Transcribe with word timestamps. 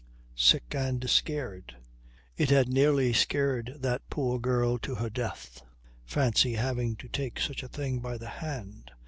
Sick 0.35 0.63
and 0.73 1.07
scared. 1.07 1.75
It 2.35 2.49
had 2.49 2.67
nearly 2.69 3.13
scared 3.13 3.75
that 3.81 4.01
poor 4.09 4.39
girl 4.39 4.79
to 4.79 4.95
her 4.95 5.11
death. 5.11 5.61
Fancy 6.07 6.55
having 6.55 6.95
to 6.95 7.07
take 7.07 7.39
such 7.39 7.61
a 7.61 7.67
thing 7.69 7.99
by 7.99 8.17
the 8.17 8.27
hand! 8.41 8.89